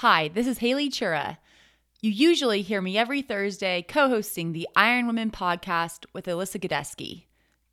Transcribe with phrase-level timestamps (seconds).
[0.00, 1.38] Hi, this is Haley Chura.
[2.02, 7.24] You usually hear me every Thursday co hosting the Iron Women podcast with Alyssa Godesky.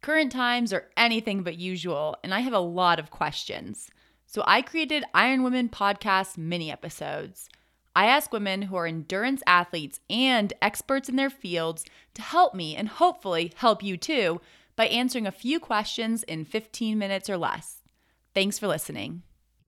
[0.01, 3.89] Current times are anything but usual, and I have a lot of questions.
[4.25, 7.49] So I created Iron Women podcast mini episodes.
[7.93, 11.83] I ask women who are endurance athletes and experts in their fields
[12.13, 14.39] to help me and hopefully help you too
[14.77, 17.81] by answering a few questions in 15 minutes or less.
[18.33, 19.23] Thanks for listening.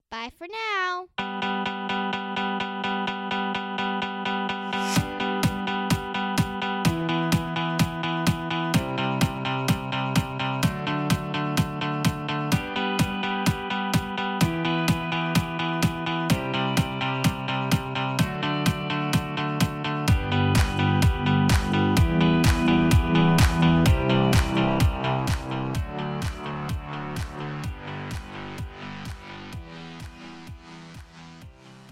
[0.09, 1.34] Bye for now.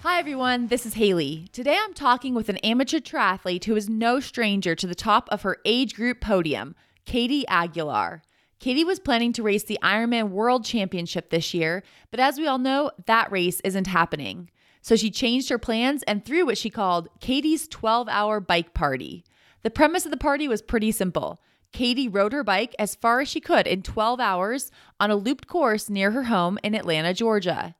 [0.03, 0.67] Hi, everyone.
[0.67, 1.47] This is Haley.
[1.53, 5.43] Today I'm talking with an amateur triathlete who is no stranger to the top of
[5.43, 8.21] her age group podium, Katie Aguilar.
[8.59, 12.57] Katie was planning to race the Ironman World Championship this year, but as we all
[12.57, 14.49] know, that race isn't happening.
[14.81, 19.23] So she changed her plans and threw what she called Katie's 12 hour bike party.
[19.61, 21.41] The premise of the party was pretty simple.
[21.71, 25.47] Katie rode her bike as far as she could in 12 hours on a looped
[25.47, 27.75] course near her home in Atlanta, Georgia.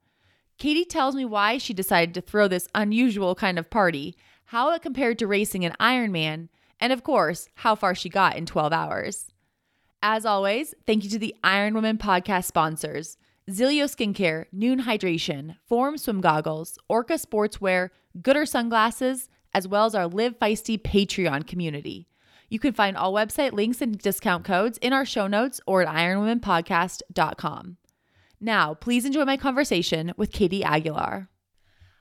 [0.64, 4.82] Katie tells me why she decided to throw this unusual kind of party, how it
[4.82, 6.48] compared to racing an Ironman,
[6.80, 9.28] and of course, how far she got in 12 hours.
[10.02, 13.18] As always, thank you to the Iron Women podcast sponsors
[13.52, 17.90] Zilio Skincare, Noon Hydration, Form Swim Goggles, Orca Sportswear,
[18.22, 22.08] Goodr Sunglasses, as well as our Live Feisty Patreon community.
[22.48, 25.94] You can find all website links and discount codes in our show notes or at
[25.94, 27.76] ironwomenpodcast.com.
[28.44, 31.30] Now, please enjoy my conversation with Katie Aguilar.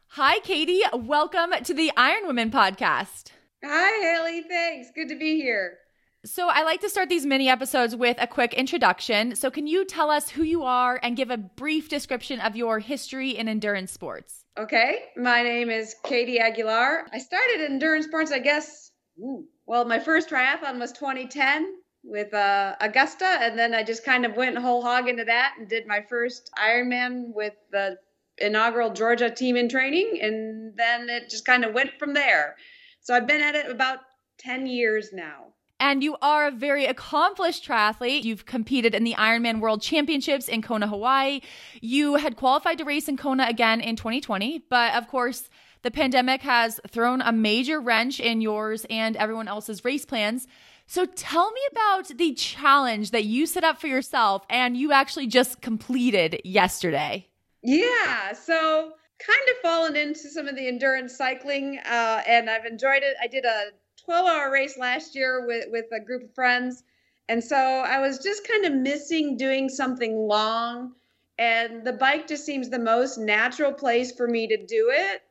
[0.08, 0.82] Hi, Katie.
[0.92, 3.30] Welcome to the Iron Women podcast.
[3.64, 4.42] Hi, Haley.
[4.48, 4.88] Thanks.
[4.92, 5.78] Good to be here.
[6.24, 9.36] So, I like to start these mini episodes with a quick introduction.
[9.36, 12.80] So, can you tell us who you are and give a brief description of your
[12.80, 14.44] history in endurance sports?
[14.58, 14.98] Okay.
[15.16, 17.06] My name is Katie Aguilar.
[17.12, 18.90] I started endurance sports, I guess.
[19.20, 21.72] Ooh, well, my first triathlon was 2010
[22.04, 25.68] with uh, Augusta, and then I just kind of went whole hog into that and
[25.68, 27.98] did my first Ironman with the
[28.38, 32.56] inaugural Georgia team in training, and then it just kind of went from there.
[33.00, 34.00] So I've been at it about
[34.38, 35.52] 10 years now.
[35.78, 38.22] And you are a very accomplished triathlete.
[38.22, 41.40] You've competed in the Ironman World Championships in Kona, Hawaii.
[41.80, 45.50] You had qualified to race in Kona again in 2020, but of course,
[45.82, 50.46] the pandemic has thrown a major wrench in yours and everyone else's race plans.
[50.92, 55.26] So tell me about the challenge that you set up for yourself and you actually
[55.26, 57.28] just completed yesterday.
[57.62, 63.02] Yeah, so kind of fallen into some of the endurance cycling uh, and I've enjoyed
[63.02, 63.16] it.
[63.22, 63.70] I did a
[64.04, 66.84] 12 hour race last year with, with a group of friends.
[67.26, 70.92] And so I was just kind of missing doing something long.
[71.38, 75.22] And the bike just seems the most natural place for me to do it,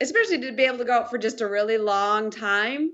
[0.00, 2.92] especially to be able to go out for just a really long time.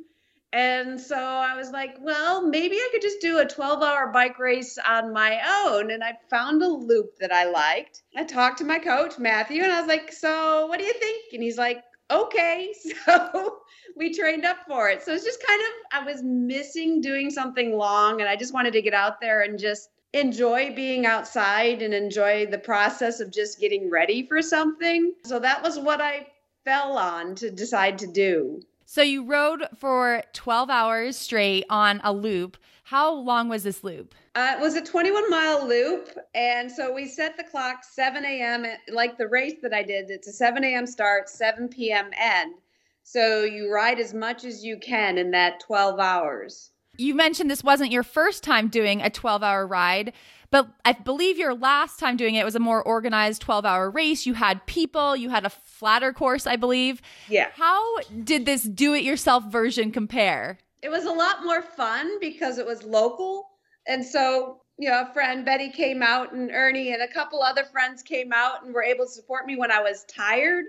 [0.56, 4.38] And so I was like, well, maybe I could just do a 12 hour bike
[4.38, 5.90] race on my own.
[5.90, 8.04] And I found a loop that I liked.
[8.16, 11.34] I talked to my coach, Matthew, and I was like, so what do you think?
[11.34, 12.72] And he's like, okay.
[13.04, 13.58] So
[13.98, 15.02] we trained up for it.
[15.02, 18.72] So it's just kind of, I was missing doing something long and I just wanted
[18.72, 23.60] to get out there and just enjoy being outside and enjoy the process of just
[23.60, 25.12] getting ready for something.
[25.26, 26.28] So that was what I
[26.64, 28.62] fell on to decide to do.
[28.88, 32.56] So you rode for 12 hours straight on a loop.
[32.84, 34.14] How long was this loop?
[34.36, 36.16] Uh, it was a 21 mile loop.
[36.36, 38.64] And so we set the clock 7 a.m.
[38.88, 40.86] Like the race that I did, it's a 7 a.m.
[40.86, 42.10] start, 7 p.m.
[42.16, 42.54] end.
[43.02, 46.70] So you ride as much as you can in that 12 hours.
[46.97, 50.12] You mentioned this wasn't your first time doing a 12 hour ride.
[50.50, 54.26] But I believe your last time doing it was a more organized 12 hour race.
[54.26, 57.03] You had people, you had a flatter course, I believe.
[57.28, 57.48] Yeah.
[57.54, 60.59] How did this do it yourself version compare?
[60.82, 63.48] It was a lot more fun because it was local.
[63.86, 67.65] And so, you know, a friend, Betty, came out and Ernie and a couple other
[67.65, 70.65] friends came out and were able to support me when I was tired.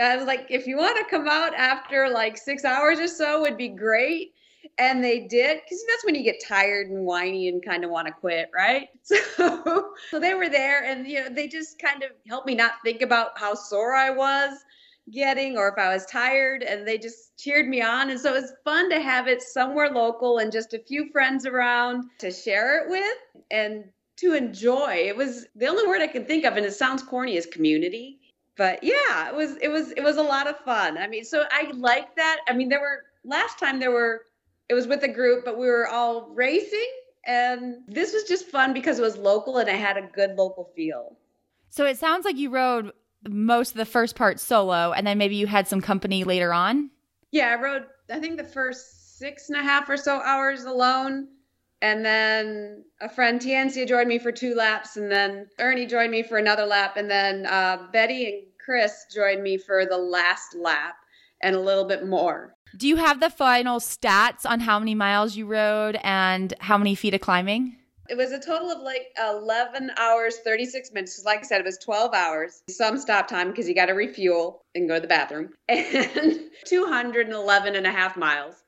[0.00, 3.40] I was like, if you want to come out after like six hours or so,
[3.40, 4.34] would be great
[4.78, 8.06] and they did because that's when you get tired and whiny and kind of want
[8.06, 12.10] to quit right so so they were there and you know they just kind of
[12.28, 14.58] helped me not think about how sore i was
[15.12, 18.42] getting or if i was tired and they just cheered me on and so it
[18.42, 22.82] was fun to have it somewhere local and just a few friends around to share
[22.82, 23.84] it with and
[24.16, 27.36] to enjoy it was the only word i can think of and it sounds corny
[27.36, 28.18] is community
[28.56, 30.96] but yeah, it was it was it was a lot of fun.
[30.96, 32.38] I mean, so I like that.
[32.48, 34.22] I mean, there were last time there were
[34.68, 36.90] it was with a group, but we were all racing
[37.24, 40.70] and this was just fun because it was local and it had a good local
[40.76, 41.16] feel.
[41.70, 42.92] So it sounds like you rode
[43.28, 46.90] most of the first part solo and then maybe you had some company later on.
[47.32, 51.28] Yeah, I rode I think the first six and a half or so hours alone.
[51.82, 56.22] And then a friend Tiancia joined me for two laps, and then Ernie joined me
[56.22, 60.96] for another lap, and then uh, Betty and Chris joined me for the last lap
[61.42, 62.55] and a little bit more.
[62.76, 66.94] Do you have the final stats on how many miles you rode and how many
[66.94, 67.76] feet of climbing?
[68.10, 71.24] It was a total of like 11 hours, 36 minutes.
[71.24, 72.62] Like I said, it was 12 hours.
[72.68, 75.54] Some stop time because you got to refuel and go to the bathroom.
[75.68, 78.62] And 211 and a half miles.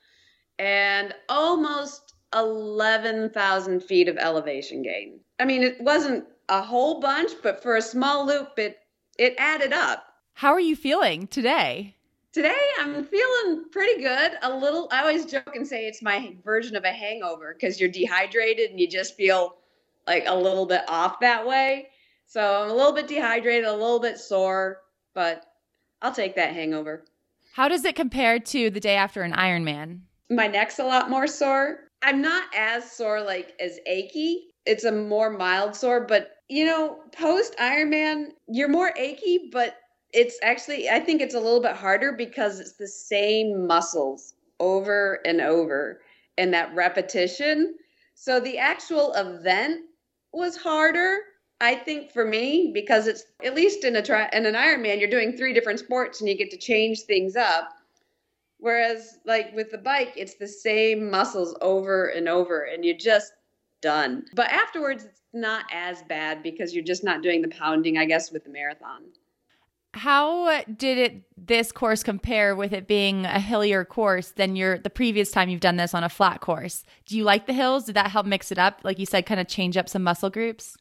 [0.59, 5.21] And almost 11,000 feet of elevation gain.
[5.39, 8.79] I mean, it wasn't a whole bunch, but for a small loop, it,
[9.19, 10.07] it added up.
[10.33, 11.97] How are you feeling today?
[12.33, 14.33] Today I'm feeling pretty good.
[14.43, 17.91] A little I always joke and say it's my version of a hangover because you're
[17.91, 19.57] dehydrated and you just feel
[20.07, 21.89] like a little bit off that way.
[22.27, 24.83] So I'm a little bit dehydrated, a little bit sore,
[25.15, 25.47] but
[26.03, 27.07] I'll take that hangover.
[27.55, 30.01] How does it compare to the day after an Ironman?
[30.31, 31.89] My neck's a lot more sore.
[32.03, 34.49] I'm not as sore like as achy.
[34.67, 39.77] It's a more mild sore, but you know, post Ironman, you're more achy, but
[40.13, 45.21] it's actually I think it's a little bit harder because it's the same muscles over
[45.25, 46.01] and over
[46.37, 47.75] and that repetition.
[48.15, 49.83] So the actual event
[50.33, 51.19] was harder,
[51.61, 55.11] I think for me because it's at least in a tri- in an Ironman you're
[55.11, 57.71] doing three different sports and you get to change things up.
[58.59, 63.33] Whereas like with the bike it's the same muscles over and over and you're just
[63.83, 64.25] done.
[64.35, 68.33] But afterwards it's not as bad because you're just not doing the pounding I guess
[68.33, 69.03] with the marathon.
[69.95, 74.91] How did it this course compare with it being a hillier course than your the
[74.91, 76.85] previous time you've done this on a flat course?
[77.07, 77.85] Do you like the hills?
[77.85, 78.81] Did that help mix it up?
[78.85, 80.77] Like you said, kind of change up some muscle groups?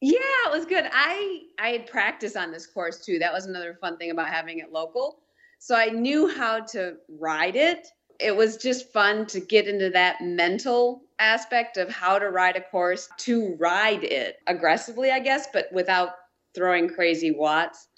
[0.00, 0.86] Yeah, it was good.
[0.90, 3.18] I I had practice on this course too.
[3.18, 5.20] That was another fun thing about having it local.
[5.58, 7.86] So I knew how to ride it.
[8.20, 12.60] It was just fun to get into that mental aspect of how to ride a
[12.60, 16.10] course, to ride it aggressively, I guess, but without
[16.54, 17.88] throwing crazy watts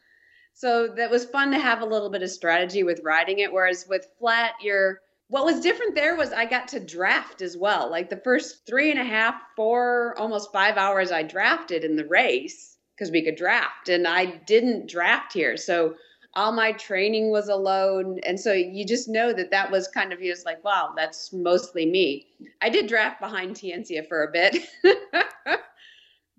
[0.56, 3.52] so that was fun to have a little bit of strategy with riding it.
[3.52, 7.90] Whereas with flat, you're what was different there was I got to draft as well.
[7.90, 12.06] Like the first three and a half, four, almost five hours I drafted in the
[12.06, 15.58] race because we could draft, and I didn't draft here.
[15.58, 15.96] So
[16.32, 20.20] all my training was alone, and so you just know that that was kind of
[20.20, 22.28] just like, wow, that's mostly me.
[22.62, 24.56] I did draft behind Tiancia for a bit.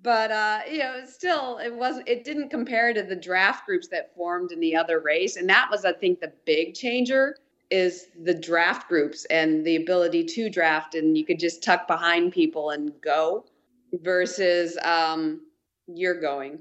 [0.01, 2.07] but uh, you know, still, it wasn't.
[2.07, 5.69] It didn't compare to the draft groups that formed in the other race, and that
[5.71, 7.35] was, I think, the big changer
[7.69, 12.31] is the draft groups and the ability to draft, and you could just tuck behind
[12.31, 13.45] people and go,
[13.93, 15.41] versus um,
[15.87, 16.59] you're going.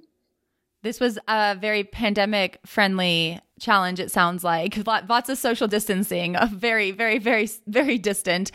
[0.83, 4.79] This was a very pandemic friendly challenge, it sounds like.
[4.87, 8.50] Lots of social distancing, very, very, very, very distant.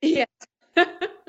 [0.00, 0.24] Yeah.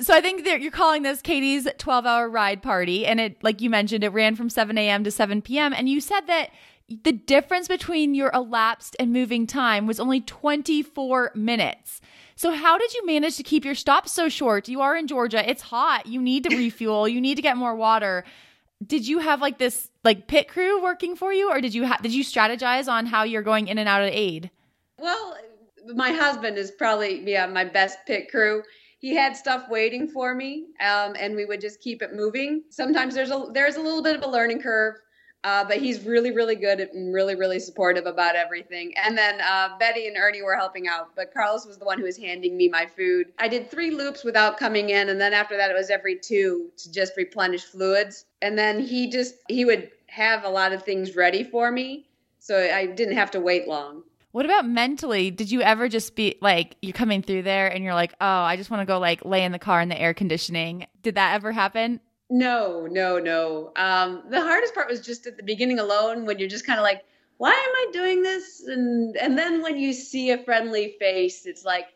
[0.00, 3.04] So I think that you're calling this Katie's 12 hour ride party.
[3.04, 5.02] And it, like you mentioned, it ran from 7 a.m.
[5.04, 5.72] to 7 p.m.
[5.72, 6.50] And you said that
[6.88, 12.00] the difference between your elapsed and moving time was only 24 minutes.
[12.36, 14.68] So how did you manage to keep your stops so short?
[14.68, 15.48] You are in Georgia.
[15.48, 16.06] It's hot.
[16.06, 17.08] You need to refuel.
[17.08, 18.24] you need to get more water.
[18.86, 21.98] Did you have like this like pit crew working for you or did you ha-
[22.00, 24.50] did you strategize on how you're going in and out of aid?
[24.98, 25.36] Well,
[25.94, 28.62] my husband is probably yeah, my best pit crew
[28.98, 32.64] he had stuff waiting for me, um, and we would just keep it moving.
[32.68, 34.96] Sometimes there's a there's a little bit of a learning curve,
[35.44, 38.92] uh, but he's really really good and really really supportive about everything.
[38.96, 42.04] And then uh, Betty and Ernie were helping out, but Carlos was the one who
[42.04, 43.28] was handing me my food.
[43.38, 46.70] I did three loops without coming in, and then after that it was every two
[46.78, 48.24] to just replenish fluids.
[48.42, 52.08] And then he just he would have a lot of things ready for me,
[52.40, 54.02] so I didn't have to wait long.
[54.32, 55.30] What about mentally?
[55.30, 58.56] Did you ever just be like you're coming through there and you're like, "Oh, I
[58.56, 61.34] just want to go like lay in the car in the air conditioning." Did that
[61.34, 62.00] ever happen?
[62.30, 63.72] No, no, no.
[63.76, 66.82] Um, the hardest part was just at the beginning alone when you're just kind of
[66.82, 67.04] like,
[67.38, 71.64] "Why am I doing this?" And and then when you see a friendly face, it's
[71.64, 71.86] like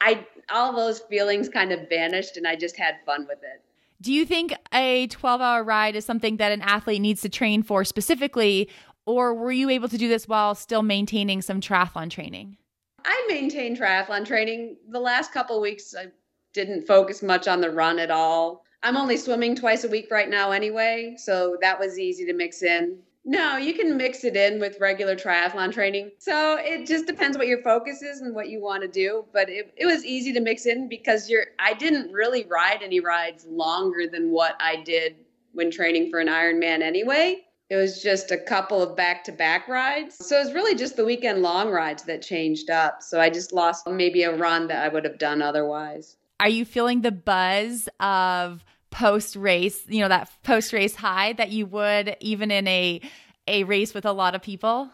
[0.00, 3.62] I all those feelings kind of vanished and I just had fun with it.
[4.00, 7.62] Do you think a 12 hour ride is something that an athlete needs to train
[7.62, 8.68] for specifically,
[9.06, 12.56] or were you able to do this while still maintaining some triathlon training?
[13.04, 14.76] I maintained triathlon training.
[14.88, 16.06] The last couple weeks, I
[16.52, 18.64] didn't focus much on the run at all.
[18.82, 22.62] I'm only swimming twice a week right now anyway, so that was easy to mix
[22.62, 22.98] in.
[23.26, 26.10] No, you can mix it in with regular triathlon training.
[26.18, 29.24] So it just depends what your focus is and what you want to do.
[29.32, 33.00] But it, it was easy to mix in because you're I didn't really ride any
[33.00, 35.16] rides longer than what I did
[35.52, 37.43] when training for an Ironman anyway.
[37.70, 40.16] It was just a couple of back to back rides.
[40.26, 43.02] So it was really just the weekend long rides that changed up.
[43.02, 46.16] So I just lost maybe a run that I would have done otherwise.
[46.40, 51.50] Are you feeling the buzz of post race, you know, that post race high that
[51.50, 53.00] you would even in a
[53.46, 54.90] a race with a lot of people?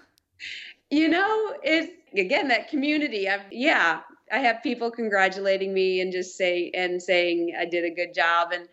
[0.90, 3.28] You know, it's again that community.
[3.28, 4.00] I've yeah,
[4.30, 8.52] I have people congratulating me and just say and saying I did a good job
[8.52, 8.68] and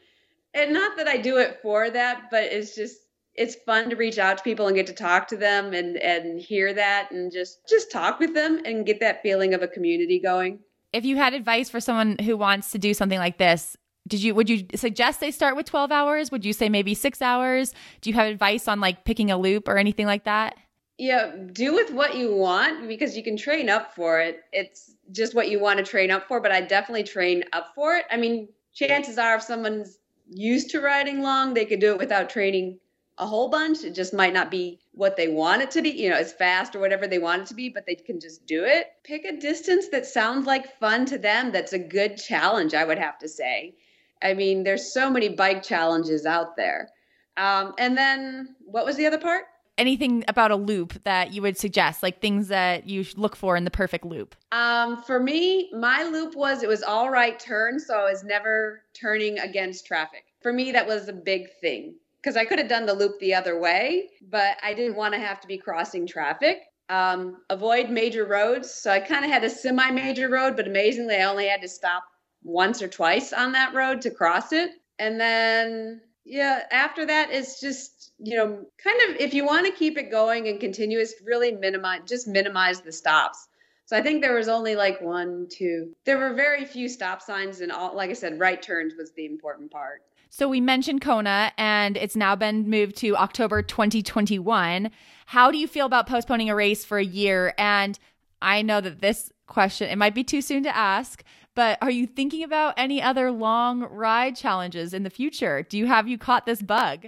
[0.54, 3.07] and not that I do it for that, but it's just
[3.38, 6.42] it's fun to reach out to people and get to talk to them and and
[6.42, 10.20] hear that and just just talk with them and get that feeling of a community
[10.20, 10.60] going.
[10.92, 13.78] If you had advice for someone who wants to do something like this,
[14.08, 16.32] did you would you suggest they start with 12 hours?
[16.32, 17.74] Would you say maybe six hours?
[18.02, 20.56] Do you have advice on like picking a loop or anything like that?
[20.98, 24.42] Yeah do with what you want because you can train up for it.
[24.52, 27.94] It's just what you want to train up for but i definitely train up for
[27.96, 28.06] it.
[28.10, 32.30] I mean chances are if someone's used to riding long they could do it without
[32.30, 32.80] training
[33.20, 36.10] a whole bunch it just might not be what they want it to be you
[36.10, 38.64] know as fast or whatever they want it to be but they can just do
[38.64, 42.84] it pick a distance that sounds like fun to them that's a good challenge i
[42.84, 43.74] would have to say
[44.22, 46.90] I mean, there's so many bike challenges out there.
[47.36, 49.46] Um, and then what was the other part?
[49.78, 53.56] Anything about a loop that you would suggest, like things that you should look for
[53.56, 54.36] in the perfect loop?
[54.52, 58.82] Um, for me, my loop was it was all right turn, so I was never
[58.94, 60.26] turning against traffic.
[60.42, 61.94] For me, that was a big thing
[62.28, 65.20] because I could have done the loop the other way, but I didn't want to
[65.20, 66.58] have to be crossing traffic.
[66.90, 71.24] Um, avoid major roads, so I kind of had a semi-major road, but amazingly, I
[71.24, 72.04] only had to stop
[72.44, 74.72] once or twice on that road to cross it.
[75.00, 79.72] And then, yeah, after that, it's just, you know, kind of if you want to
[79.72, 83.48] keep it going and continuous, really minimize, just minimize the stops.
[83.86, 85.96] So I think there was only like one, two.
[86.04, 89.26] There were very few stop signs, and all, like I said, right turns was the
[89.26, 90.02] important part.
[90.30, 94.92] So we mentioned Kona, and it's now been moved to October 2021.
[95.28, 97.54] How do you feel about postponing a race for a year?
[97.58, 97.98] And
[98.42, 101.24] I know that this question, it might be too soon to ask,
[101.56, 105.64] but are you thinking about any other long ride challenges in the future?
[105.64, 107.08] Do you have you caught this bug?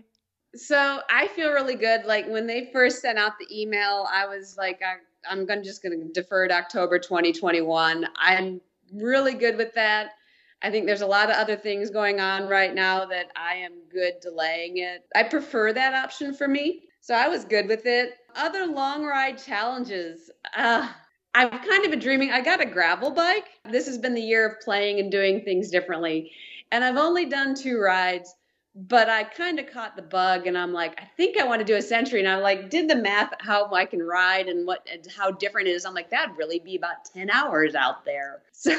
[0.56, 2.06] So I feel really good.
[2.06, 5.84] Like when they first sent out the email, I was like, I, am gonna just
[5.84, 8.08] gonna defer to October 2021.
[8.16, 8.60] I'm
[8.92, 10.14] really good with that.
[10.62, 13.74] I think there's a lot of other things going on right now that I am
[13.92, 15.06] good delaying it.
[15.16, 16.84] I prefer that option for me.
[17.02, 18.16] So I was good with it.
[18.36, 20.30] Other long ride challenges.
[20.56, 20.90] Uh,
[21.34, 22.32] I've kind of been dreaming.
[22.32, 23.46] I got a gravel bike.
[23.70, 26.32] This has been the year of playing and doing things differently.
[26.72, 28.34] And I've only done two rides,
[28.88, 31.66] but I kind of caught the bug and I'm like, I think I want to
[31.66, 32.20] do a century.
[32.20, 35.68] And I'm like did the math how I can ride and what and how different
[35.68, 35.86] it is.
[35.86, 38.42] I'm like, that'd really be about 10 hours out there.
[38.60, 38.78] So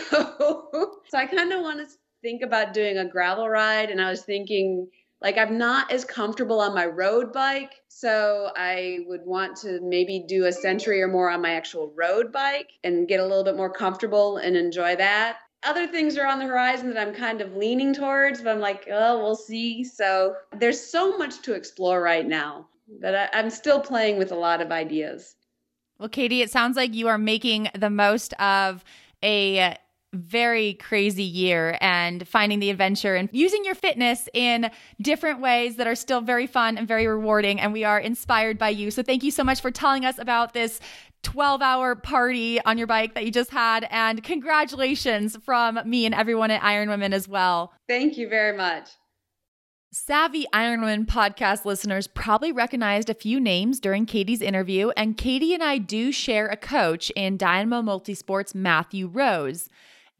[1.09, 4.23] so I kind of want to think about doing a gravel ride and I was
[4.23, 4.89] thinking
[5.23, 10.25] like I'm not as comfortable on my road bike, so I would want to maybe
[10.27, 13.57] do a century or more on my actual road bike and get a little bit
[13.57, 15.39] more comfortable and enjoy that.
[15.63, 18.89] Other things are on the horizon that I'm kind of leaning towards, but I'm like,
[18.91, 19.85] oh, we'll see.
[19.85, 22.67] So there's so much to explore right now
[23.01, 25.37] that I, I'm still playing with a lot of ideas.
[25.99, 28.85] Well, Katie, it sounds like you are making the most of
[29.23, 29.77] a
[30.13, 35.87] very crazy year and finding the adventure and using your fitness in different ways that
[35.87, 37.61] are still very fun and very rewarding.
[37.61, 38.91] And we are inspired by you.
[38.91, 40.81] So thank you so much for telling us about this
[41.23, 43.87] 12 hour party on your bike that you just had.
[43.91, 47.73] And congratulations from me and everyone at Iron Women as well.
[47.89, 48.89] Thank you very much.
[49.93, 55.65] Savvy Ironwomen podcast listeners probably recognized a few names during Katie's interview, and Katie and
[55.65, 59.69] I do share a coach in Dynamo Multisports, Matthew Rose.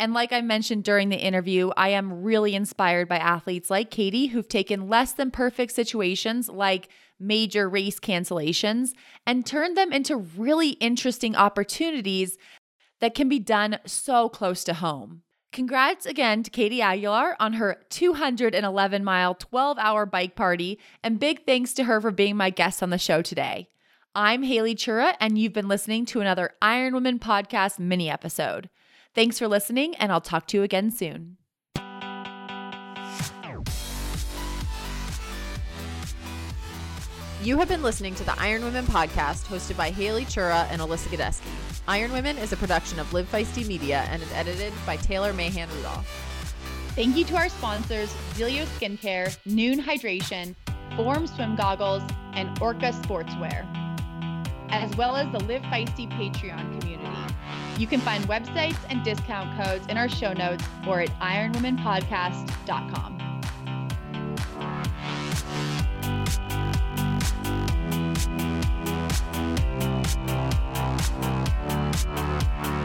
[0.01, 4.29] And like I mentioned during the interview, I am really inspired by athletes like Katie
[4.29, 6.89] who've taken less than perfect situations like
[7.19, 8.93] major race cancellations
[9.27, 12.39] and turned them into really interesting opportunities
[13.01, 15.21] that can be done so close to home.
[15.53, 21.45] Congrats again to Katie Aguilar on her 211 mile, 12 hour bike party, and big
[21.45, 23.69] thanks to her for being my guest on the show today.
[24.15, 28.71] I'm Haley Chura, and you've been listening to another Iron Woman podcast mini episode.
[29.13, 31.37] Thanks for listening, and I'll talk to you again soon.
[37.43, 41.09] You have been listening to the Iron Women podcast hosted by Haley Chura and Alyssa
[41.09, 41.49] Godesky.
[41.89, 45.69] Iron Women is a production of Live Feisty Media and is edited by Taylor Mahan
[45.77, 46.07] Rudolph.
[46.95, 50.55] Thank you to our sponsors, Zelio Skincare, Noon Hydration,
[50.97, 52.03] Form Swim Goggles,
[52.35, 53.67] and Orca Sportswear,
[54.69, 57.00] as well as the Live Feisty Patreon community.
[57.81, 63.17] You can find websites and discount codes in our show notes or at ironwomenpodcast.com.
[72.61, 72.80] Thank